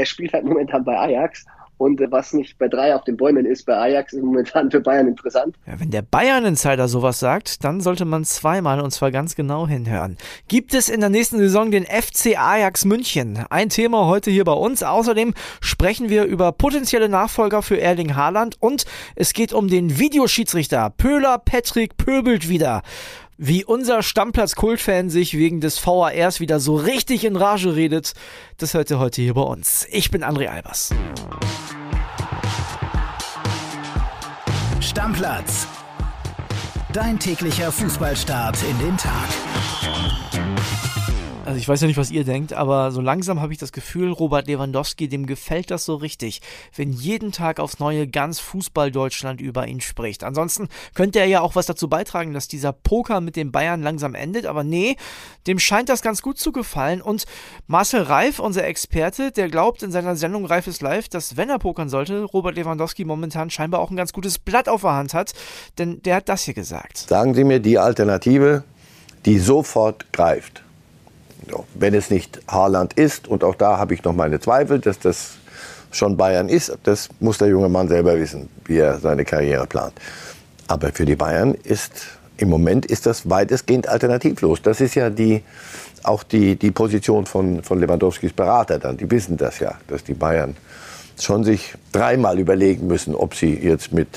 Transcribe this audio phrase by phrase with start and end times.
[0.00, 1.44] er spielt halt momentan bei Ajax
[1.76, 5.08] und was nicht bei drei auf den Bäumen ist, bei Ajax ist momentan für Bayern
[5.08, 5.56] interessant.
[5.66, 10.16] Ja, wenn der Bayern-Insider sowas sagt, dann sollte man zweimal und zwar ganz genau hinhören.
[10.48, 13.44] Gibt es in der nächsten Saison den FC Ajax München?
[13.50, 14.82] Ein Thema heute hier bei uns.
[14.82, 18.86] Außerdem sprechen wir über potenzielle Nachfolger für Erling Haaland und
[19.16, 20.90] es geht um den Videoschiedsrichter.
[20.96, 22.82] Pöhler Patrick pöbelt wieder.
[23.42, 28.12] Wie unser Stammplatz-Kultfan sich wegen des VARs wieder so richtig in Rage redet,
[28.58, 29.86] das hört ihr heute hier bei uns.
[29.90, 30.90] Ich bin André Albers.
[34.80, 35.66] Stammplatz.
[36.92, 40.29] Dein täglicher Fußballstart in den Tag.
[41.50, 44.12] Also ich weiß ja nicht, was ihr denkt, aber so langsam habe ich das Gefühl,
[44.12, 46.42] Robert Lewandowski, dem gefällt das so richtig,
[46.76, 50.22] wenn jeden Tag aufs Neue ganz Fußball Deutschland über ihn spricht.
[50.22, 54.14] Ansonsten könnte er ja auch was dazu beitragen, dass dieser Poker mit den Bayern langsam
[54.14, 54.94] endet, aber nee,
[55.48, 57.24] dem scheint das ganz gut zu gefallen und
[57.66, 61.58] Marcel Reif, unser Experte, der glaubt in seiner Sendung Reif ist live, dass wenn er
[61.58, 65.32] pokern sollte, Robert Lewandowski momentan scheinbar auch ein ganz gutes Blatt auf der Hand hat,
[65.78, 66.96] denn der hat das hier gesagt.
[66.96, 68.62] Sagen Sie mir die Alternative,
[69.24, 70.62] die sofort greift
[71.74, 75.38] wenn es nicht Haaland ist, und auch da habe ich noch meine Zweifel, dass das
[75.92, 79.94] schon Bayern ist, das muss der junge Mann selber wissen, wie er seine Karriere plant.
[80.68, 81.92] Aber für die Bayern ist
[82.36, 84.62] im Moment ist das weitestgehend alternativlos.
[84.62, 85.42] Das ist ja die,
[86.04, 88.96] auch die, die Position von, von Lewandowskis Berater dann.
[88.96, 90.56] Die wissen das ja, dass die Bayern
[91.18, 94.08] schon sich dreimal überlegen müssen, ob sie jetzt mit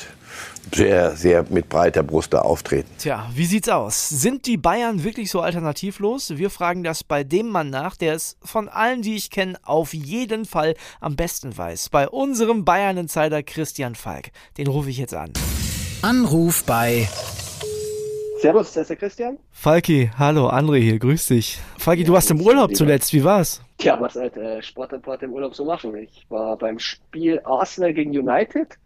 [0.71, 2.89] sehr, sehr mit breiter Brust da auftreten.
[2.97, 4.09] Tja, wie sieht's aus?
[4.09, 6.37] Sind die Bayern wirklich so alternativlos?
[6.37, 9.93] Wir fragen das bei dem Mann nach, der es von allen, die ich kenne, auf
[9.93, 11.89] jeden Fall am besten weiß.
[11.89, 14.31] Bei unserem Bayern-Insider Christian Falk.
[14.57, 15.33] Den rufe ich jetzt an.
[16.01, 17.07] Anruf bei
[18.43, 19.39] Servus, das ist der Christian.
[19.51, 21.59] Falki, hallo, André hier, grüß dich.
[21.77, 23.61] Falki, ja, du warst im Urlaub zuletzt, wie war's?
[23.77, 25.95] Tja, was halt äh, Sportreporter im Urlaub so machen.
[25.95, 28.77] Ich war beim Spiel Arsenal gegen United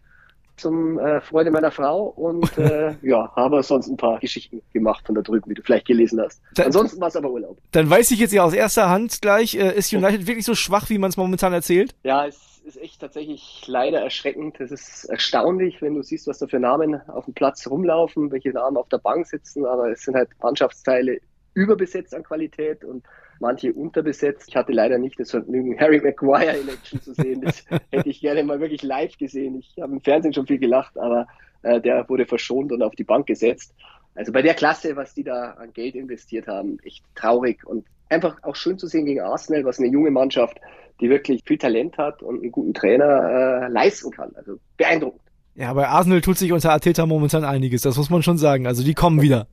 [0.58, 5.14] zum äh, Freude meiner Frau und äh, ja, habe sonst ein paar Geschichten gemacht von
[5.14, 6.40] da drüben, wie du vielleicht gelesen hast.
[6.54, 7.58] Dann, Ansonsten war es aber Urlaub.
[7.72, 10.90] Dann weiß ich jetzt ja aus erster Hand gleich, äh, ist United wirklich so schwach,
[10.90, 11.94] wie man es momentan erzählt?
[12.02, 14.60] Ja, es ist echt tatsächlich leider erschreckend.
[14.60, 18.50] Es ist erstaunlich, wenn du siehst, was da für Namen auf dem Platz rumlaufen, welche
[18.50, 21.18] Namen auf der Bank sitzen, aber es sind halt Mannschaftsteile
[21.54, 23.04] überbesetzt an Qualität und
[23.40, 24.46] manche unterbesetzt.
[24.48, 27.40] Ich hatte leider nicht das Vergnügen, Harry Maguire in Action zu sehen.
[27.42, 29.58] Das hätte ich gerne mal wirklich live gesehen.
[29.58, 31.26] Ich habe im Fernsehen schon viel gelacht, aber
[31.62, 33.74] äh, der wurde verschont und auf die Bank gesetzt.
[34.14, 38.42] Also bei der Klasse, was die da an Geld investiert haben, echt traurig und einfach
[38.42, 40.58] auch schön zu sehen gegen Arsenal, was eine junge Mannschaft,
[41.00, 44.32] die wirklich viel Talent hat und einen guten Trainer äh, leisten kann.
[44.34, 45.22] Also beeindruckend.
[45.58, 48.68] Ja, bei Arsenal tut sich unter Arteta momentan einiges, das muss man schon sagen.
[48.68, 49.48] Also die kommen wieder.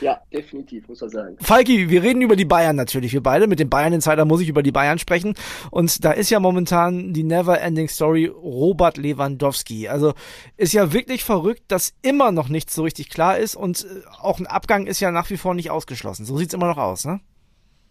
[0.00, 1.36] Ja, definitiv, muss man sagen.
[1.40, 3.48] Falki, wir reden über die Bayern natürlich, wir beide.
[3.48, 5.34] Mit dem Bayern-Insider muss ich über die Bayern sprechen.
[5.72, 9.88] Und da ist ja momentan die Never-Ending Story Robert Lewandowski.
[9.88, 10.14] Also
[10.56, 14.38] ist ja wirklich verrückt, dass immer noch nichts so richtig klar ist und äh, auch
[14.38, 16.24] ein Abgang ist ja nach wie vor nicht ausgeschlossen.
[16.24, 17.18] So sieht's immer noch aus, ne?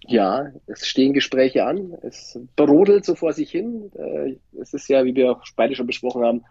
[0.06, 1.98] Ja, es stehen Gespräche an.
[2.02, 3.92] Es brodelt so vor sich hin.
[3.98, 6.46] Äh, es ist ja, wie wir auch beide schon besprochen haben,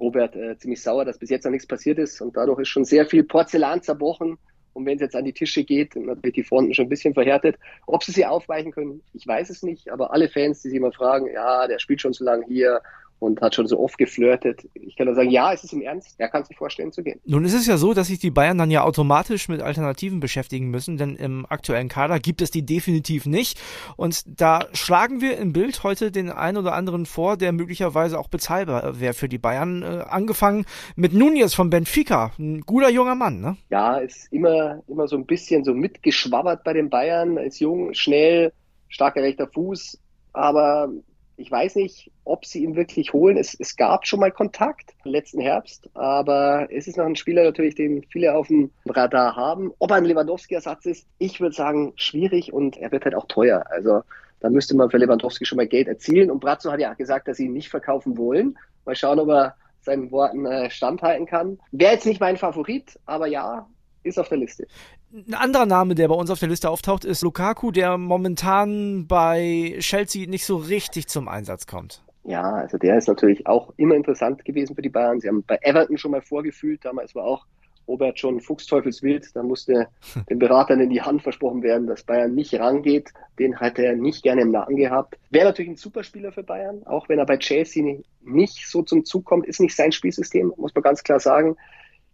[0.00, 2.84] Robert äh, ziemlich sauer, dass bis jetzt noch nichts passiert ist und dadurch ist schon
[2.84, 4.38] sehr viel Porzellan zerbrochen.
[4.74, 7.12] Und wenn es jetzt an die Tische geht, dann natürlich die Fronten schon ein bisschen
[7.12, 7.56] verhärtet.
[7.86, 9.90] Ob sie sie aufweichen können, ich weiß es nicht.
[9.90, 12.80] Aber alle Fans, die sich immer fragen, ja, der spielt schon so lange hier
[13.18, 14.68] und hat schon so oft geflirtet.
[14.74, 16.14] Ich kann nur sagen, ja, es ist im Ernst.
[16.18, 17.20] Er kann sich vorstellen zu gehen.
[17.24, 20.70] Nun ist es ja so, dass sich die Bayern dann ja automatisch mit Alternativen beschäftigen
[20.70, 23.60] müssen, denn im aktuellen Kader gibt es die definitiv nicht.
[23.96, 28.28] Und da schlagen wir im Bild heute den einen oder anderen vor, der möglicherweise auch
[28.28, 29.82] bezahlbar wäre für die Bayern.
[29.82, 30.64] Äh, angefangen
[30.94, 32.32] mit Nunez von Benfica.
[32.38, 33.56] Ein guter junger Mann, ne?
[33.70, 37.36] Ja, ist immer, immer so ein bisschen so mitgeschwabbert bei den Bayern.
[37.36, 38.52] Ist jung, schnell,
[38.88, 39.98] starker rechter Fuß.
[40.32, 40.88] Aber
[41.38, 43.36] ich weiß nicht, ob sie ihn wirklich holen.
[43.36, 47.76] Es, es gab schon mal Kontakt letzten Herbst, aber es ist noch ein Spieler natürlich,
[47.76, 49.72] den viele auf dem Radar haben.
[49.78, 53.64] Ob er ein Lewandowski-Ersatz ist, ich würde sagen, schwierig und er wird halt auch teuer.
[53.70, 54.02] Also
[54.40, 56.30] da müsste man für Lewandowski schon mal Geld erzielen.
[56.30, 58.58] Und Brazzo hat ja gesagt, dass sie ihn nicht verkaufen wollen.
[58.84, 61.58] Mal schauen, ob er seinen Worten äh, standhalten kann.
[61.70, 63.68] Wäre jetzt nicht mein Favorit, aber ja,
[64.02, 64.66] ist auf der Liste.
[65.12, 69.76] Ein anderer Name, der bei uns auf der Liste auftaucht, ist Lukaku, der momentan bei
[69.78, 72.02] Chelsea nicht so richtig zum Einsatz kommt.
[72.24, 75.18] Ja, also der ist natürlich auch immer interessant gewesen für die Bayern.
[75.18, 77.46] Sie haben bei Everton schon mal vorgefühlt, damals war auch
[77.88, 79.34] Robert schon fuchsteufelswild.
[79.34, 79.88] Da musste
[80.28, 83.10] den Beratern in die Hand versprochen werden, dass Bayern nicht rangeht.
[83.38, 85.16] Den hat er nicht gerne im Nacken gehabt.
[85.30, 89.24] Wäre natürlich ein Superspieler für Bayern, auch wenn er bei Chelsea nicht so zum Zug
[89.24, 91.56] kommt, ist nicht sein Spielsystem, muss man ganz klar sagen.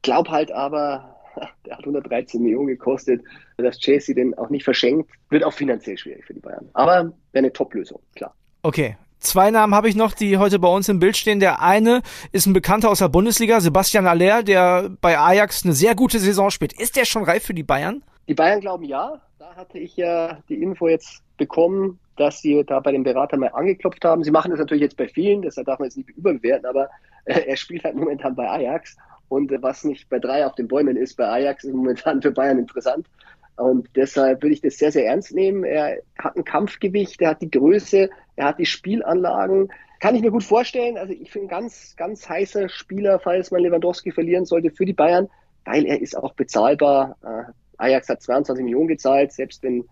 [0.02, 1.16] Glaub halt aber,
[1.66, 3.22] der hat 113 Millionen gekostet,
[3.56, 6.68] dass Chelsea den auch nicht verschenkt, wird auch finanziell schwierig für die Bayern.
[6.74, 8.34] Aber wäre eine Top-Lösung, klar.
[8.62, 11.40] Okay, Zwei Namen habe ich noch, die heute bei uns im Bild stehen.
[11.40, 12.02] Der eine
[12.32, 16.50] ist ein Bekannter aus der Bundesliga, Sebastian Aller, der bei Ajax eine sehr gute Saison
[16.50, 16.78] spielt.
[16.78, 18.02] Ist der schon reif für die Bayern?
[18.28, 19.22] Die Bayern glauben ja.
[19.38, 23.48] Da hatte ich ja die Info jetzt bekommen, dass sie da bei dem Berater mal
[23.48, 24.22] angeklopft haben.
[24.24, 26.90] Sie machen das natürlich jetzt bei vielen, deshalb darf man jetzt nicht überbewerten, aber
[27.24, 28.94] er spielt halt momentan bei Ajax.
[29.28, 32.58] Und was nicht bei drei auf den Bäumen ist, bei Ajax ist momentan für Bayern
[32.58, 33.08] interessant.
[33.56, 35.64] Und deshalb würde ich das sehr, sehr ernst nehmen.
[35.64, 39.68] Er hat ein Kampfgewicht, er hat die Größe, er hat die Spielanlagen.
[40.00, 40.98] Kann ich mir gut vorstellen.
[40.98, 45.28] Also ich bin ganz, ganz heißer Spieler, falls man Lewandowski verlieren sollte für die Bayern,
[45.64, 47.16] weil er ist auch bezahlbar.
[47.22, 49.32] Äh, Ajax hat 22 Millionen gezahlt.
[49.32, 49.84] Selbst wenn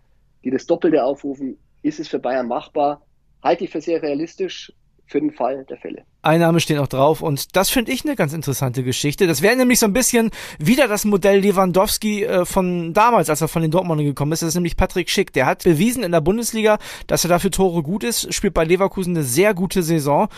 [0.43, 3.01] die das Doppelte aufrufen, ist es für Bayern machbar.
[3.41, 4.73] Halte ich für sehr realistisch
[5.05, 6.03] für den Fall der Fälle.
[6.21, 9.27] Einnahme stehen auch drauf und das finde ich eine ganz interessante Geschichte.
[9.27, 13.47] Das wäre nämlich so ein bisschen wieder das Modell Lewandowski äh, von damals, als er
[13.47, 14.41] von den Dortmundern gekommen ist.
[14.41, 15.33] Das ist nämlich Patrick Schick.
[15.33, 16.77] Der hat bewiesen in der Bundesliga,
[17.07, 20.29] dass er dafür Tore gut ist, spielt bei Leverkusen eine sehr gute Saison.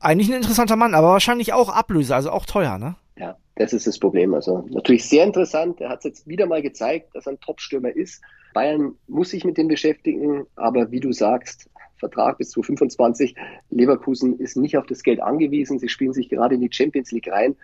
[0.00, 2.96] Eigentlich ein interessanter Mann, aber wahrscheinlich auch Ablöse, also auch teuer, ne?
[3.16, 4.34] Ja, das ist das Problem.
[4.34, 5.80] Also natürlich sehr interessant.
[5.80, 8.22] Er hat es jetzt wieder mal gezeigt, dass er ein Top-Stürmer ist.
[8.54, 11.68] Bayern muss sich mit dem beschäftigen, aber wie du sagst,
[12.00, 13.36] Vertrag bis zu 25.
[13.70, 15.78] Leverkusen ist nicht auf das Geld angewiesen.
[15.78, 17.54] Sie spielen sich gerade in die Champions League rein.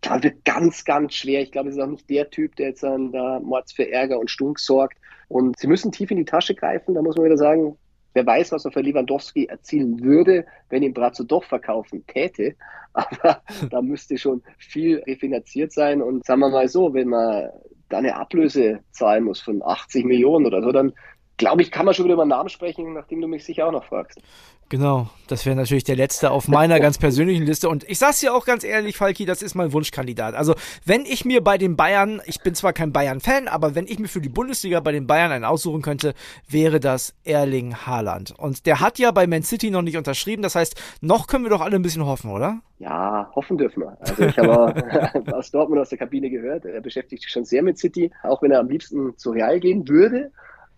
[0.00, 1.42] Glaube, wird ganz, ganz schwer.
[1.42, 4.18] Ich glaube, es ist auch nicht der Typ, der jetzt an der Mords für Ärger
[4.18, 4.96] und Stunk sorgt.
[5.28, 6.94] Und sie müssen tief in die Tasche greifen.
[6.94, 7.76] Da muss man wieder sagen,
[8.14, 12.54] wer weiß, was er für Lewandowski erzielen würde, wenn ihn Brazzo doch verkaufen täte.
[12.92, 16.02] Aber da müsste schon viel refinanziert sein.
[16.02, 17.50] Und sagen wir mal so, wenn man
[17.88, 20.92] da eine Ablöse zahlen muss von 80 Millionen oder so, dann
[21.40, 23.72] glaube ich, kann man schon wieder über einen Namen sprechen, nachdem du mich sicher auch
[23.72, 24.20] noch fragst.
[24.68, 27.68] Genau, das wäre natürlich der letzte auf meiner ganz persönlichen Liste.
[27.68, 30.34] Und ich sag's dir auch ganz ehrlich, Falki, das ist mein Wunschkandidat.
[30.34, 30.54] Also,
[30.84, 34.06] wenn ich mir bei den Bayern, ich bin zwar kein Bayern-Fan, aber wenn ich mir
[34.06, 36.14] für die Bundesliga bei den Bayern einen aussuchen könnte,
[36.46, 38.32] wäre das Erling Haaland.
[38.38, 40.42] Und der hat ja bei Man City noch nicht unterschrieben.
[40.42, 42.60] Das heißt, noch können wir doch alle ein bisschen hoffen, oder?
[42.78, 43.96] Ja, hoffen dürfen wir.
[44.00, 47.78] Also ich habe aus Dortmund aus der Kabine gehört, er beschäftigt sich schon sehr mit
[47.78, 50.30] City, auch wenn er am liebsten zu Real gehen würde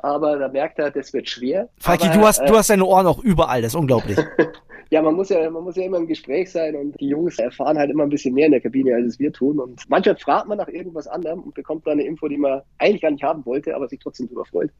[0.02, 1.68] aber da merkt er, das wird schwer.
[1.78, 4.18] Falki, du hast, äh, du hast deine Ohren auch überall, das ist unglaublich.
[4.90, 7.78] ja, man muss ja, man muss ja immer im Gespräch sein und die Jungs erfahren
[7.78, 9.60] halt immer ein bisschen mehr in der Kabine, als es wir tun.
[9.60, 13.02] Und manchmal fragt man nach irgendwas anderem und bekommt dann eine Info, die man eigentlich
[13.02, 14.70] gar nicht haben wollte, aber sich trotzdem drüber freut.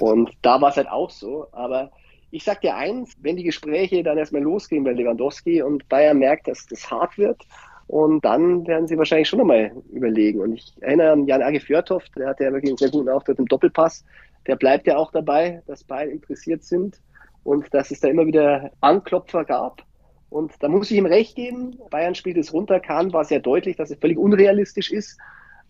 [0.00, 1.46] Und da war es halt auch so.
[1.52, 1.90] Aber
[2.30, 6.48] ich sag dir eins, wenn die Gespräche dann erstmal losgehen bei Lewandowski und Bayern merkt,
[6.48, 7.44] dass das hart wird,
[7.86, 10.40] und dann werden sie wahrscheinlich schon nochmal überlegen.
[10.40, 13.38] Und ich erinnere an Jan Age Fjörtoft, der hatte ja wirklich einen sehr guten Auftritt
[13.38, 14.04] im Doppelpass
[14.46, 17.00] der bleibt ja auch dabei, dass beide interessiert sind
[17.42, 19.82] und dass es da immer wieder Anklopfer gab.
[20.30, 21.78] Und da muss ich ihm recht geben.
[21.90, 25.18] Bayern spielt es runter, Kahn war sehr deutlich, dass es völlig unrealistisch ist.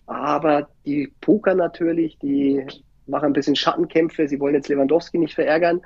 [0.06, 2.64] Aber die Poker natürlich, die
[3.06, 4.26] machen ein bisschen Schattenkämpfe.
[4.26, 5.82] Sie wollen jetzt Lewandowski nicht verärgern.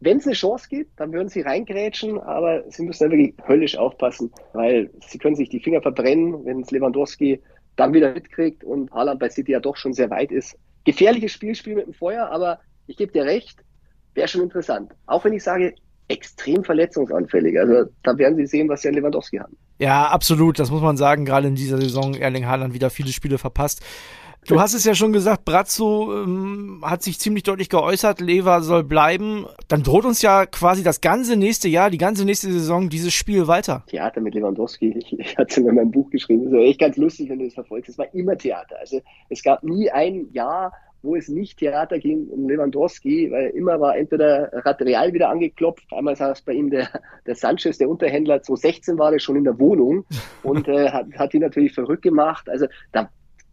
[0.00, 3.76] Wenn es eine Chance gibt, dann würden sie reingrätschen, aber sie müssen da wirklich höllisch
[3.76, 7.40] aufpassen, weil sie können sich die Finger verbrennen, wenn es Lewandowski
[7.74, 11.74] dann wieder mitkriegt und Haaland bei City ja doch schon sehr weit ist gefährliches Spielspiel
[11.74, 13.58] mit dem Feuer, aber ich gebe dir recht,
[14.14, 14.92] wäre schon interessant.
[15.06, 15.74] Auch wenn ich sage,
[16.08, 17.58] extrem verletzungsanfällig.
[17.58, 19.50] Also da werden Sie sehen, was Jan Lewandowski hat.
[19.78, 20.58] Ja, absolut.
[20.58, 21.24] Das muss man sagen.
[21.24, 23.82] Gerade in dieser Saison Erling Haaland wieder viele Spiele verpasst.
[24.48, 28.82] Du hast es ja schon gesagt, Brazzo ähm, hat sich ziemlich deutlich geäußert, Lever soll
[28.82, 29.44] bleiben.
[29.68, 33.46] Dann droht uns ja quasi das ganze nächste Jahr, die ganze nächste Saison dieses Spiel
[33.46, 33.84] weiter.
[33.88, 36.96] Theater mit Lewandowski, ich, ich hatte es in meinem Buch geschrieben, das ist echt ganz
[36.96, 37.90] lustig, wenn du das verfolgst.
[37.90, 38.76] Es war immer Theater.
[38.80, 43.78] Also es gab nie ein Jahr, wo es nicht Theater ging um Lewandowski, weil immer
[43.80, 46.88] war entweder hat Real wieder angeklopft, einmal saß bei ihm der,
[47.26, 50.06] der Sanchez, der Unterhändler, 2016 war er schon in der Wohnung
[50.42, 52.48] und äh, hat, hat ihn natürlich verrückt gemacht.
[52.48, 53.10] Also da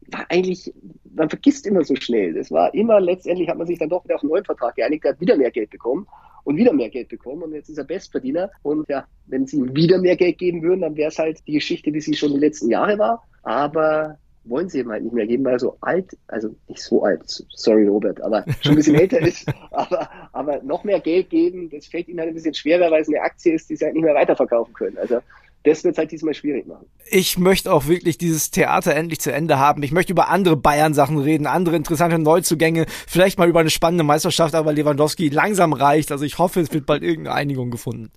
[0.07, 0.73] war eigentlich,
[1.15, 2.33] man vergisst immer so schnell.
[2.33, 5.05] Das war immer, letztendlich hat man sich dann doch wieder auf einen neuen Vertrag geeinigt,
[5.05, 6.07] hat wieder mehr Geld bekommen
[6.43, 8.51] und wieder mehr Geld bekommen und jetzt ist er Bestverdiener.
[8.63, 11.53] Und ja, wenn sie ihm wieder mehr Geld geben würden, dann wäre es halt die
[11.53, 13.23] Geschichte, wie sie schon die letzten Jahre war.
[13.43, 17.03] Aber wollen sie ihm halt nicht mehr geben, weil er so alt, also nicht so
[17.03, 21.69] alt, sorry Robert, aber schon ein bisschen älter ist, aber, aber noch mehr Geld geben,
[21.69, 23.95] das fällt ihnen halt ein bisschen schwerer, weil es eine Aktie ist, die sie halt
[23.95, 24.97] nicht mehr weiterverkaufen können.
[24.97, 25.19] Also
[25.65, 26.85] das wird es halt diesmal schwierig machen.
[27.09, 29.83] Ich möchte auch wirklich dieses Theater endlich zu Ende haben.
[29.83, 34.55] Ich möchte über andere Bayern-Sachen reden, andere interessante Neuzugänge, vielleicht mal über eine spannende Meisterschaft,
[34.55, 36.11] aber Lewandowski langsam reicht.
[36.11, 38.11] Also ich hoffe, es wird bald irgendeine Einigung gefunden.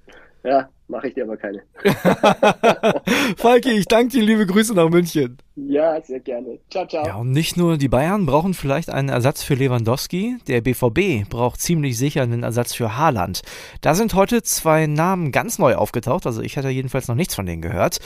[0.45, 1.63] Ja, mache ich dir aber keine.
[3.37, 5.39] Falki, ich danke dir, liebe Grüße nach München.
[5.57, 6.59] Ja, sehr gerne.
[6.71, 7.07] Ciao, ciao.
[7.07, 11.61] Ja, und nicht nur die Bayern brauchen vielleicht einen Ersatz für Lewandowski, der BVB braucht
[11.61, 13.43] ziemlich sicher einen Ersatz für Haaland.
[13.81, 17.47] Da sind heute zwei Namen ganz neu aufgetaucht, also ich hatte jedenfalls noch nichts von
[17.47, 17.99] denen gehört.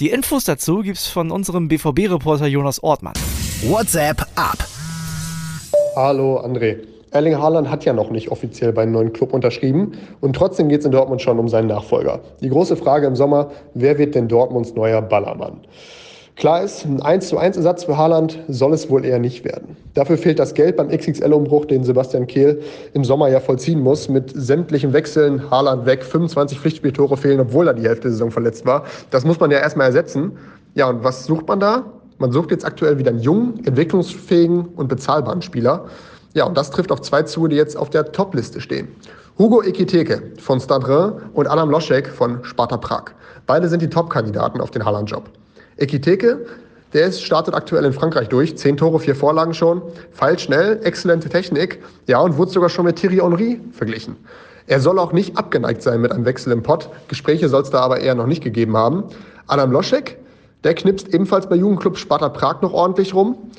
[0.00, 3.14] Die Infos dazu gibt's von unserem BVB-Reporter Jonas Ortmann.
[3.62, 4.58] WhatsApp ab.
[5.96, 6.97] Hallo André.
[7.10, 10.80] Erling Haaland hat ja noch nicht offiziell bei einem neuen Club unterschrieben und trotzdem geht
[10.80, 12.20] es in Dortmund schon um seinen Nachfolger.
[12.42, 15.60] Die große Frage im Sommer, wer wird denn Dortmunds neuer Ballermann?
[16.36, 19.76] Klar ist, ein 1 zu 1 Ersatz für Haaland soll es wohl eher nicht werden.
[19.94, 22.60] Dafür fehlt das Geld beim XXL-Umbruch, den Sebastian Kehl
[22.94, 27.74] im Sommer ja vollziehen muss, mit sämtlichen Wechseln, Haaland weg, 25 Pflichtspieltore fehlen, obwohl er
[27.74, 28.84] die Hälfte der Saison verletzt war.
[29.10, 30.30] Das muss man ja erstmal ersetzen.
[30.74, 31.86] Ja, und was sucht man da?
[32.18, 35.86] Man sucht jetzt aktuell wieder einen jungen, entwicklungsfähigen und bezahlbaren Spieler.
[36.38, 38.86] Ja, und das trifft auf zwei zu, die jetzt auf der Top-Liste stehen.
[39.40, 43.06] Hugo Ekiteke von Stade und Adam Loschek von Sparta Prag.
[43.48, 45.24] Beide sind die Top-Kandidaten auf den Haaland-Job.
[45.78, 46.46] Ekiteke,
[46.92, 48.56] der ist, startet aktuell in Frankreich durch.
[48.56, 49.82] Zehn Tore, vier Vorlagen schon.
[50.12, 51.82] Feilt schnell, exzellente Technik.
[52.06, 54.14] Ja, und wurde sogar schon mit Thierry Henry verglichen.
[54.68, 56.88] Er soll auch nicht abgeneigt sein mit einem Wechsel im Pott.
[57.08, 59.02] Gespräche soll es da aber eher noch nicht gegeben haben.
[59.48, 60.18] Adam Loschek,
[60.62, 63.50] der knipst ebenfalls bei Jugendclub Sparta Prag noch ordentlich rum.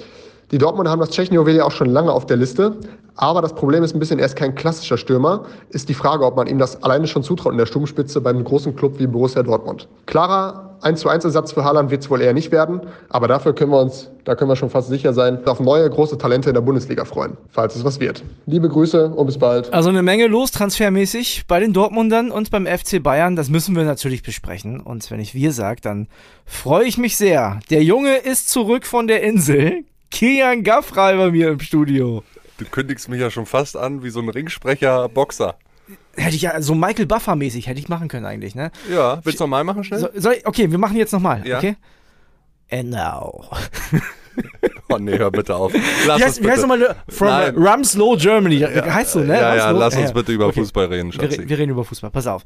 [0.52, 2.78] Die Dortmunder haben das Tschechenjuwel ja auch schon lange auf der Liste.
[3.16, 5.44] Aber das Problem ist ein bisschen, er ist kein klassischer Stürmer.
[5.70, 8.76] Ist die Frage, ob man ihm das alleine schon zutraut in der Sturmspitze beim großen
[8.76, 9.88] Club wie Borussia Dortmund.
[10.06, 12.82] Klarer 1 zu 1 Ersatz für Haaland wird es wohl eher nicht werden.
[13.10, 16.18] Aber dafür können wir uns, da können wir schon fast sicher sein, auf neue große
[16.18, 18.24] Talente in der Bundesliga freuen, falls es was wird.
[18.46, 19.72] Liebe Grüße und bis bald.
[19.74, 23.36] Also eine Menge los transfermäßig bei den Dortmundern und beim FC Bayern.
[23.36, 24.80] Das müssen wir natürlich besprechen.
[24.80, 26.08] Und wenn ich wir sage, dann
[26.46, 27.60] freue ich mich sehr.
[27.70, 29.84] Der Junge ist zurück von der Insel.
[30.12, 32.24] Kian Gaffrey bei mir im Studio.
[32.58, 35.56] Du kündigst mich ja schon fast an wie so ein Ringsprecher-Boxer.
[36.16, 38.72] Hätte ich ja so Michael Buffer-mäßig hätte ich machen können eigentlich, ne?
[38.92, 40.10] Ja, willst du nochmal machen schnell?
[40.16, 41.58] So, ich, okay, wir machen jetzt nochmal, Ja.
[41.58, 41.76] okay?
[42.72, 43.50] And now.
[44.92, 45.72] Oh nee, hör bitte auf.
[46.08, 47.56] Lass Wie heißt, wie heißt nochmal From Nein.
[47.56, 48.58] Rumslow Germany?
[48.60, 49.36] heißt so, ne?
[49.40, 51.42] Ja, ja, lass uns bitte über Fußball reden, Wir, Schatzi.
[51.42, 52.42] re- wir reden über Fußball, pass auf.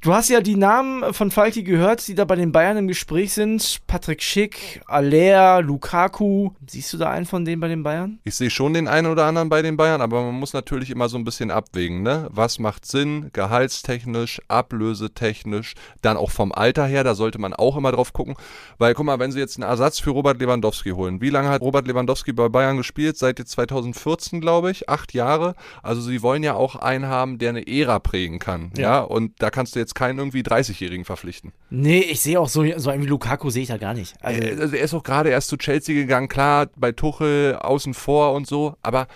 [0.00, 3.32] Du hast ja die Namen von Falki gehört, die da bei den Bayern im Gespräch
[3.32, 3.80] sind.
[3.86, 6.50] Patrick Schick, Aller, Lukaku.
[6.66, 8.18] Siehst du da einen von denen bei den Bayern?
[8.24, 11.08] Ich sehe schon den einen oder anderen bei den Bayern, aber man muss natürlich immer
[11.08, 12.28] so ein bisschen abwägen, ne?
[12.30, 17.92] Was macht Sinn, gehaltstechnisch, ablösetechnisch, dann auch vom Alter her, da sollte man auch immer
[17.92, 18.34] drauf gucken.
[18.78, 21.62] Weil, guck mal, wenn sie jetzt einen Ersatz für Robert Lewandowski holen, wie lange hat
[21.62, 23.16] Robert Lewandowski bei Bayern gespielt?
[23.16, 25.54] Seit jetzt 2014, glaube ich, acht Jahre.
[25.82, 29.00] Also sie wollen ja auch einen haben, der eine Ära prägen kann, ja?
[29.00, 31.52] Und da kannst du jetzt keinen irgendwie 30-Jährigen verpflichten.
[31.70, 34.14] Nee, ich sehe auch so, so einen wie Lukaku sehe ich da gar nicht.
[34.20, 37.94] Also, Äh, Also er ist auch gerade erst zu Chelsea gegangen, klar, bei Tuchel außen
[37.94, 39.06] vor und so, aber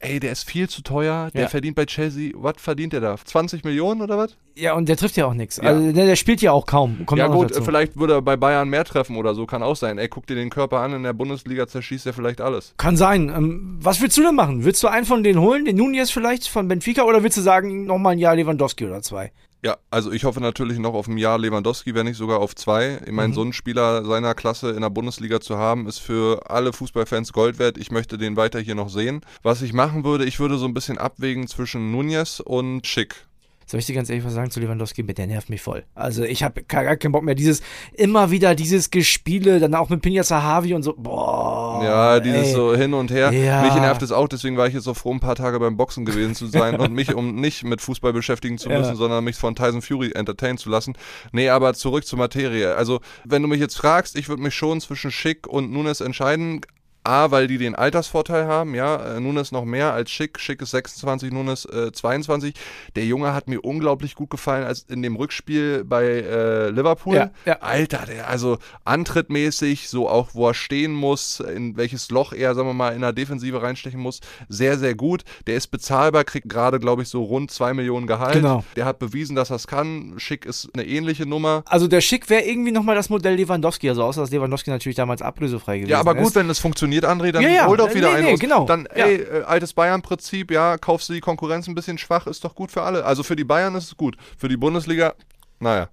[0.00, 1.48] ey, der ist viel zu teuer, der Ja.
[1.48, 3.16] verdient bei Chelsea, was verdient der da?
[3.16, 4.36] 20 Millionen oder was?
[4.56, 5.58] ja, und der trifft ja auch nichts.
[5.58, 5.64] Ja.
[5.70, 7.06] Also, der, der spielt ja auch kaum.
[7.06, 9.98] Kommt ja gut, vielleicht würde er bei Bayern mehr treffen oder so, kann auch sein.
[9.98, 12.74] Ey, guck dir den Körper an, in der Bundesliga zerschießt er vielleicht alles.
[12.76, 13.28] Kann sein.
[13.28, 14.64] Ähm, was willst du denn machen?
[14.64, 17.84] Willst du einen von denen holen, den Nunez vielleicht von Benfica, oder willst du sagen,
[17.84, 19.30] nochmal ein Jahr Lewandowski oder zwei?
[19.64, 23.00] Ja, also ich hoffe natürlich noch auf ein Jahr Lewandowski, wenn nicht sogar auf zwei.
[23.04, 23.14] Ich Mhm.
[23.16, 27.32] meine, so einen Spieler seiner Klasse in der Bundesliga zu haben, ist für alle Fußballfans
[27.32, 27.76] Gold wert.
[27.76, 29.20] Ich möchte den weiter hier noch sehen.
[29.42, 33.26] Was ich machen würde, ich würde so ein bisschen abwägen zwischen Nunez und Schick.
[33.70, 35.04] Soll ich dir ganz ehrlich was sagen zu Lewandowski?
[35.04, 35.84] Der nervt mich voll.
[35.94, 37.34] Also ich habe gar, keinen Bock mehr.
[37.34, 37.60] Dieses,
[37.92, 40.94] immer wieder dieses Gespiele, dann auch mit Pinja Sahavi und so.
[40.96, 41.84] Boah.
[41.84, 42.54] Ja, dieses ey.
[42.54, 43.30] so hin und her.
[43.30, 43.60] Ja.
[43.60, 46.06] Mich nervt es auch, deswegen war ich jetzt so froh, ein paar Tage beim Boxen
[46.06, 48.78] gewesen zu sein und mich um nicht mit Fußball beschäftigen zu Ja.
[48.78, 50.94] müssen, sondern mich von Tyson Fury entertainen zu lassen.
[51.32, 52.74] Nee, aber zurück zur Materie.
[52.74, 56.62] Also, wenn du mich jetzt fragst, ich würde mich schon zwischen Schick und Nunes entscheiden.
[57.08, 60.38] A, weil die den Altersvorteil haben, ja, äh, Nunes noch mehr als Schick.
[60.38, 62.54] Schick ist 26, Nunes äh, 22.
[62.96, 67.16] Der Junge hat mir unglaublich gut gefallen als in dem Rückspiel bei äh, Liverpool.
[67.16, 67.60] Ja, ja.
[67.60, 72.68] Alter, der, also antrittmäßig, so auch wo er stehen muss, in welches Loch er, sagen
[72.68, 75.24] wir mal, in der Defensive reinstechen muss, sehr, sehr gut.
[75.46, 78.34] Der ist bezahlbar, kriegt gerade, glaube ich, so rund 2 Millionen Gehalt.
[78.34, 78.64] Genau.
[78.76, 80.14] Der hat bewiesen, dass er es kann.
[80.18, 81.62] Schick ist eine ähnliche Nummer.
[81.66, 85.22] Also der Schick wäre irgendwie nochmal das Modell Lewandowski, also außer dass Lewandowski natürlich damals
[85.22, 86.34] ablösefrei gewesen Ja, aber gut, ist.
[86.34, 87.66] wenn es funktioniert, André, dann Ja, ja.
[87.66, 88.38] hol doch wieder Nee, einen nee, aus.
[88.40, 88.64] genau.
[88.66, 89.06] Dann, Ja.
[89.06, 92.70] ey, äh, altes Bayern-Prinzip, ja, kaufst du die Konkurrenz ein bisschen schwach, ist doch gut
[92.70, 93.04] für alle.
[93.04, 94.16] Also für die Bayern ist es gut.
[94.36, 95.14] Für die Bundesliga,
[95.60, 95.88] naja.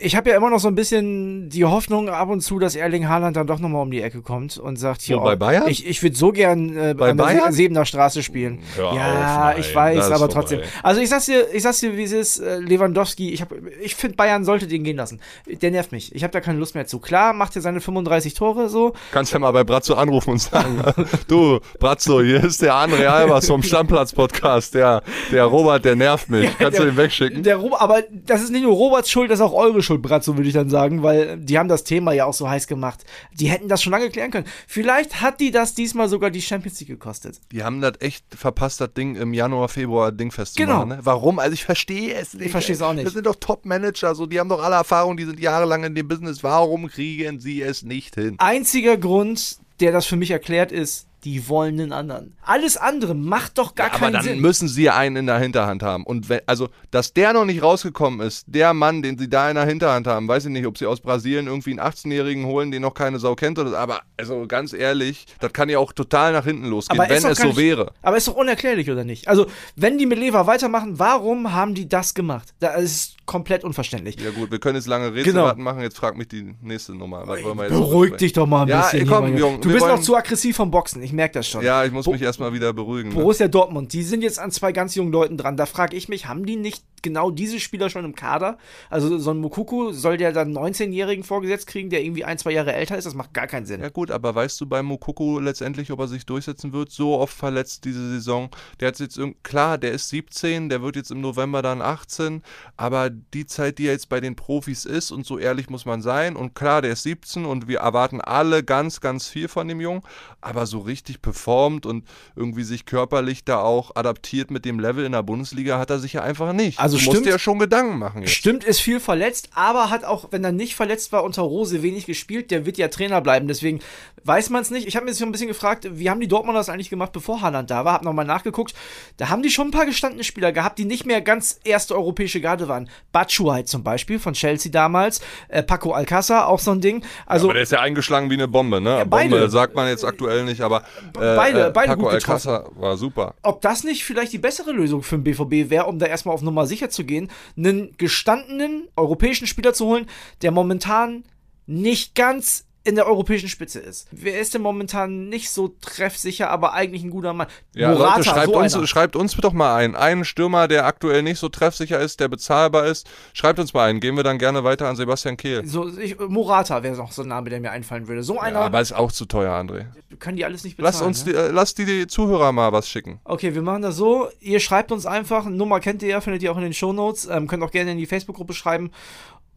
[0.00, 3.08] Ich habe ja immer noch so ein bisschen die Hoffnung ab und zu, dass Erling
[3.08, 5.66] Haaland dann doch nochmal um die Ecke kommt und sagt, hier, Wo, bei oh, Bayern?
[5.66, 8.60] ich, ich würde so gern äh, Bei an der Sebener Straße spielen.
[8.76, 10.32] Hör ja, auf, nein, ich weiß, aber vorbei.
[10.34, 10.60] trotzdem.
[10.84, 13.52] Also ich sag's dir, ich sag's dir, wie es ist, äh, Lewandowski, ich, hab-
[13.82, 15.20] ich finde, Bayern sollte den gehen lassen.
[15.46, 16.14] Der nervt mich.
[16.14, 17.00] Ich habe da keine Lust mehr zu.
[17.00, 18.92] Klar, macht er seine 35 Tore so.
[19.10, 20.80] Kannst ja mal bei Brazzo anrufen und sagen,
[21.26, 25.02] du, Brazzo, hier ist der André Albers vom Stammplatz-Podcast, der,
[25.32, 26.48] der Robert, der nervt mich.
[26.58, 27.42] Kannst du den wegschicken?
[27.42, 30.36] Der Rob aber das ist nicht nur Roberts Schuld, das ist auch eure Schuld, Bratzo,
[30.36, 33.04] würde ich dann sagen, weil die haben das Thema ja auch so heiß gemacht.
[33.32, 34.46] Die hätten das schon lange klären können.
[34.66, 37.40] Vielleicht hat die das diesmal sogar die Champions League gekostet.
[37.52, 40.34] Die haben das echt verpasst, das Ding im Januar, Februar Ding Genau.
[40.34, 40.88] festzumachen.
[40.88, 40.98] Ne?
[41.02, 41.38] Warum?
[41.38, 42.46] Also ich verstehe es nicht.
[42.46, 43.06] Ich versteh's auch nicht.
[43.06, 46.08] Das sind doch Top-Manager, so, die haben doch alle Erfahrung, die sind jahrelang in dem
[46.08, 46.42] Business.
[46.42, 48.34] Warum kriegen sie es nicht hin?
[48.38, 52.36] Einziger Grund, der das für mich erklärt, ist, die wollen einen anderen.
[52.42, 54.40] Alles andere macht doch gar Ja, aber keinen dann Sinn.
[54.40, 56.04] müssen sie einen in der Hinterhand haben.
[56.04, 59.56] Und wenn, also, dass der noch nicht rausgekommen ist, der Mann, den sie da in
[59.56, 62.82] der Hinterhand haben, weiß ich nicht, ob sie aus Brasilien irgendwie einen 18-Jährigen holen, den
[62.82, 63.76] noch keine Sau kennt oder.
[63.78, 67.38] Aber also ganz ehrlich, das kann ja auch total nach hinten losgehen, Aber wenn es
[67.38, 67.92] so nicht- wäre.
[68.02, 69.28] Aber ist doch unerklärlich, oder nicht?
[69.28, 69.46] Also,
[69.76, 72.54] wenn die mit Lever weitermachen, warum haben die das gemacht?
[72.60, 74.18] Das ist komplett unverständlich.
[74.20, 75.70] Ja gut, wir können jetzt lange Rätselraten Genau.
[75.70, 77.26] machen, jetzt frag mich die nächste Nummer.
[77.26, 79.06] Was wollen wir jetzt Beruhig dich doch mal ein Ja, bisschen.
[79.06, 81.64] komm, Jung, du bist noch zu aggressiv vom Boxen, ich merke das schon.
[81.64, 83.10] Ja, ich muss Bo- mich erstmal wieder beruhigen.
[83.10, 83.14] Ne?
[83.14, 85.56] Borussia Dortmund, die sind jetzt an zwei ganz jungen Leuten dran.
[85.56, 88.58] Da frage ich mich, haben die nicht genau diese Spieler schon im Kader?
[88.90, 92.72] Also so ein Mukuku, soll der dann 19-Jährigen vorgesetzt kriegen, der irgendwie ein, zwei Jahre
[92.72, 93.04] älter ist?
[93.04, 93.80] Das macht gar keinen Sinn.
[93.80, 96.90] Ja gut, aber weißt du bei Mokoko letztendlich, ob er sich durchsetzen wird?
[96.90, 98.50] So oft verletzt diese Saison.
[98.80, 102.42] Der hat jetzt klar, der ist 17, der wird jetzt im November dann 18,
[102.76, 106.02] aber die Zeit, die er jetzt bei den Profis ist und so ehrlich muss man
[106.02, 109.80] sein und klar, der ist 17 und wir erwarten alle ganz, ganz viel von dem
[109.80, 110.02] Jungen,
[110.40, 112.04] aber so richtig performt und
[112.36, 116.14] irgendwie sich körperlich da auch adaptiert mit dem Level in der Bundesliga hat er sich
[116.14, 116.78] ja einfach nicht.
[116.78, 118.32] Also du musst stimmt- dir ja schon Gedanken machen jetzt.
[118.34, 122.06] Stimmt, ist viel verletzt, aber hat auch, wenn er nicht verletzt war, unter Rose wenig
[122.06, 122.50] gespielt.
[122.50, 123.80] Der wird ja Trainer bleiben, deswegen
[124.24, 124.86] weiß man es nicht.
[124.86, 127.12] Ich habe mir jetzt so ein bisschen gefragt, wie haben die Dortmunder das eigentlich gemacht,
[127.12, 127.94] bevor Haaland da war?
[127.94, 128.74] Hab nochmal nachgeguckt.
[129.16, 132.40] Da haben die schon ein paar gestandene Spieler gehabt, die nicht mehr ganz erste europäische
[132.40, 132.90] Garde waren.
[133.12, 137.02] Batshuayi zum Beispiel von Chelsea damals, äh, Paco Alcázar, auch so ein Ding.
[137.26, 139.04] Also aber der ist ja eingeschlagen wie eine Bombe, ne?
[139.08, 139.30] beide.
[139.30, 140.78] Bombe sagt man jetzt aktuell nicht, aber
[141.18, 142.48] äh, Beide- äh, beide Paco gut getroffen.
[142.50, 143.34] Alcázar war super.
[143.42, 146.42] ob das nicht vielleicht die bessere Lösung für den BVB wäre, um da erstmal auf
[146.42, 150.06] Nummer sicher zu gehen, einen gestandenen europäischen Spieler zu holen,
[150.42, 151.24] der momentan
[151.66, 154.08] nicht ganz in der europäischen Spitze ist.
[154.10, 157.46] Wer ist denn momentan nicht so treffsicher, aber eigentlich ein guter Mann?
[157.74, 158.86] Ja, Leute, schreibt so uns, einer.
[158.86, 159.94] schreibt uns doch mal ein.
[159.94, 163.06] Einen Stürmer, der aktuell nicht so treffsicher ist, der bezahlbar ist.
[163.34, 164.00] Schreibt uns mal ein.
[164.00, 165.66] Gehen wir dann gerne weiter an Sebastian Kehl.
[165.66, 168.22] so, ich, Morata wäre noch so ein Name, der mir einfallen würde.
[168.22, 169.84] So Ja, einer aber ist auch zu teuer, André.
[170.18, 170.94] können die alles nicht bezahlen.
[170.94, 171.32] Lass uns ne?
[171.32, 173.20] die, äh, lass die, die Zuhörer mal was schicken.
[173.24, 174.28] Okay, wir machen das so.
[174.40, 175.44] Ihr schreibt uns einfach.
[175.44, 177.26] Nummer kennt ihr ja, findet ihr auch in den Shownotes.
[177.26, 178.90] Ähm, könnt auch gerne in die Facebook-Gruppe schreiben.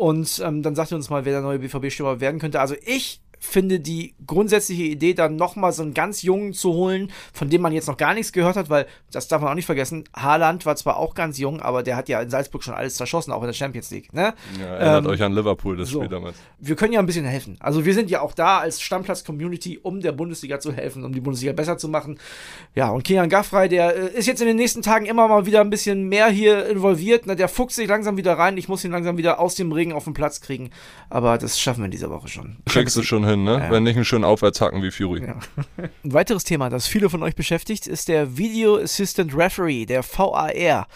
[0.01, 2.60] Und ähm, dann sagt ihr uns mal, wer der neue BVB-Stürmer werden könnte.
[2.60, 7.50] Also ich finde die grundsätzliche Idee, dann nochmal so einen ganz Jungen zu holen, von
[7.50, 10.03] dem man jetzt noch gar nichts gehört hat, weil, das darf man auch nicht vergessen,
[10.15, 13.31] Haaland war zwar auch ganz jung, aber der hat ja in Salzburg schon alles zerschossen,
[13.33, 14.13] auch in der Champions League.
[14.13, 14.33] Ne?
[14.59, 16.00] Ja, erinnert Ähm, euch an Liverpool, das so.
[16.00, 16.37] Spiel damals.
[16.59, 17.57] wir können ja ein bisschen helfen.
[17.59, 21.22] Also wir sind ja auch da als Stammplatz-Community, um der Bundesliga zu helfen, um die
[21.22, 22.20] Bundesliga besser zu machen.
[22.75, 25.61] Ja, und Kian Gaffrey, der äh, ist jetzt in den nächsten Tagen immer mal wieder
[25.61, 27.24] ein bisschen mehr hier involviert.
[27.25, 28.57] Na, der fuchst sich langsam wieder rein.
[28.57, 30.70] Ich muss ihn langsam wieder aus dem Regen auf den Platz kriegen.
[31.09, 32.57] Aber das schaffen wir in dieser Woche schon.
[32.65, 33.59] Kriegst du schon hin, ne?
[33.59, 33.72] Ja.
[33.72, 35.22] Wenn nicht einen schönen Aufwärtshacken wie Fury.
[35.77, 40.87] Ein weiteres Thema, das viele von euch beschäftigt, ist der Video Assistant Referee, der VAR.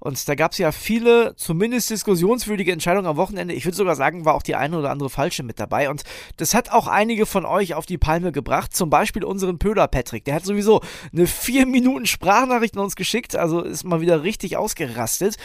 [0.00, 3.54] Und da gab es ja viele, zumindest diskussionswürdige Entscheidungen am Wochenende.
[3.54, 5.90] Ich würde sogar sagen, war auch die eine oder andere falsche mit dabei.
[5.90, 6.04] Und
[6.36, 8.76] das hat auch einige von euch auf die Palme gebracht.
[8.76, 10.24] Zum Beispiel unseren Pöder Patrick.
[10.24, 13.34] Der hat sowieso eine 4 Minuten Sprachnachricht an uns geschickt.
[13.34, 15.36] Also ist mal wieder richtig ausgerastet.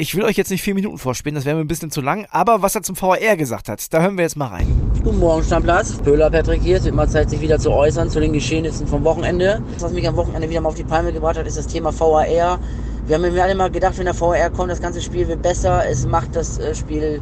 [0.00, 2.24] Ich will euch jetzt nicht vier Minuten vorspielen, das wäre mir ein bisschen zu lang.
[2.30, 4.68] Aber was er zum VAR gesagt hat, da hören wir jetzt mal rein.
[5.02, 5.94] Guten Morgen, Stammplatz.
[5.94, 6.76] Pöhler Patrick hier.
[6.76, 9.60] Es wird mal Zeit, sich wieder zu äußern zu den Geschehnissen vom Wochenende.
[9.80, 12.60] Was mich am Wochenende wieder mal auf die Palme gebracht hat, ist das Thema VAR.
[13.08, 15.82] Wir haben mir alle mal gedacht, wenn der VAR kommt, das ganze Spiel wird besser.
[15.90, 17.20] Es macht das äh, Spiel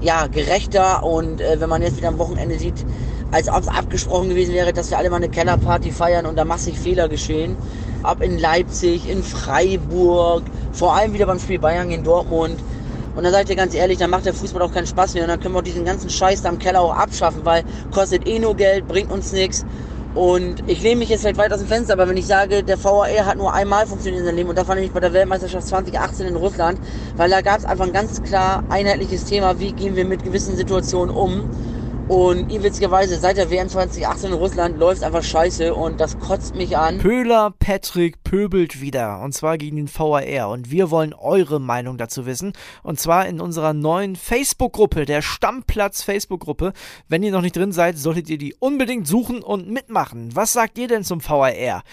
[0.00, 1.02] ja, gerechter.
[1.02, 2.86] Und äh, wenn man jetzt wieder am Wochenende sieht,
[3.34, 6.44] als ob es abgesprochen gewesen wäre, dass wir alle mal eine Kellerparty feiern und da
[6.44, 7.56] massig Fehler geschehen.
[8.04, 12.60] Ab in Leipzig, in Freiburg, vor allem wieder beim Spiel Bayern in Dortmund.
[13.16, 15.24] Und dann seid ihr ganz ehrlich, dann macht der Fußball auch keinen Spaß mehr.
[15.24, 18.24] Und dann können wir auch diesen ganzen Scheiß da im Keller auch abschaffen, weil kostet
[18.28, 19.64] eh nur Geld, bringt uns nichts.
[20.14, 22.82] Und ich lehne mich jetzt vielleicht weit aus dem Fenster, aber wenn ich sage, der
[22.82, 25.66] VAR hat nur einmal funktioniert in seinem Leben und das war nämlich bei der Weltmeisterschaft
[25.66, 26.78] 2018 in Russland,
[27.16, 30.54] weil da gab es einfach ein ganz klar einheitliches Thema, wie gehen wir mit gewissen
[30.54, 31.50] Situationen um.
[32.08, 36.76] Und witzigerweise, seit der WM 2018 in Russland läuft einfach scheiße und das kotzt mich
[36.76, 36.98] an.
[36.98, 42.26] Pöhler Patrick pöbelt wieder und zwar gegen den VAR und wir wollen eure Meinung dazu
[42.26, 46.72] wissen und zwar in unserer neuen Facebook-Gruppe, der Stammplatz Facebook-Gruppe.
[47.06, 50.34] Wenn ihr noch nicht drin seid, solltet ihr die unbedingt suchen und mitmachen.
[50.34, 51.84] Was sagt ihr denn zum VAR?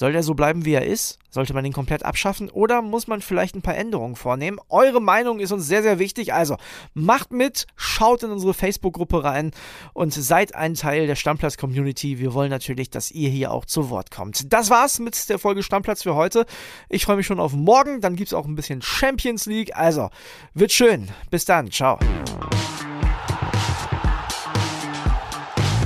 [0.00, 1.18] Soll der so bleiben, wie er ist?
[1.28, 4.58] Sollte man ihn komplett abschaffen oder muss man vielleicht ein paar Änderungen vornehmen?
[4.70, 6.32] Eure Meinung ist uns sehr, sehr wichtig.
[6.32, 6.56] Also
[6.94, 9.50] macht mit, schaut in unsere Facebook-Gruppe rein
[9.92, 12.18] und seid ein Teil der Stammplatz-Community.
[12.18, 14.50] Wir wollen natürlich, dass ihr hier auch zu Wort kommt.
[14.50, 16.46] Das war's mit der Folge Stammplatz für heute.
[16.88, 18.00] Ich freue mich schon auf morgen.
[18.00, 19.76] Dann gibt's auch ein bisschen Champions League.
[19.76, 20.10] Also,
[20.54, 21.08] wird schön.
[21.30, 21.70] Bis dann.
[21.70, 21.98] Ciao.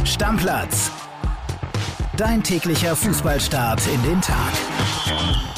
[0.04, 0.90] Stammplatz.
[2.16, 5.53] Dein täglicher Fußballstart in den Tag.